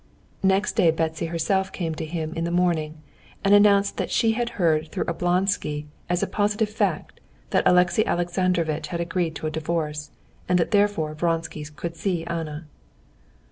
[0.41, 3.03] Next day Betsy herself came to him in the morning,
[3.43, 7.19] and announced that she had heard through Oblonsky as a positive fact
[7.51, 10.09] that Alexey Alexandrovitch had agreed to a divorce,
[10.49, 12.65] and that therefore Vronsky could see Anna.